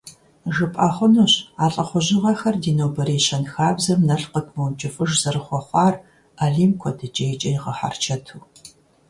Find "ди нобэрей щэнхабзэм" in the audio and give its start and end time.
2.63-4.01